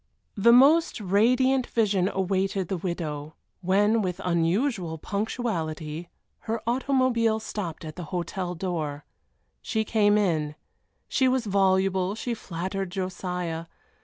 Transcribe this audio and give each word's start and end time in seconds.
The 0.35 0.51
most 0.51 0.99
radiant 0.99 1.67
vision 1.67 2.09
awaited 2.11 2.69
the 2.69 2.77
widow, 2.77 3.35
when, 3.61 4.01
with 4.01 4.19
unusual 4.25 4.97
punctuality, 4.97 6.09
her 6.49 6.59
automobile 6.65 7.39
stopped 7.39 7.85
at 7.85 7.97
the 7.97 8.05
hotel 8.05 8.55
door. 8.55 9.05
She 9.61 9.83
came 9.85 10.17
in. 10.17 10.55
She 11.07 11.27
was 11.27 11.45
voluble, 11.45 12.15
she 12.15 12.33
flattered 12.33 12.89
Josiah. 12.89 13.67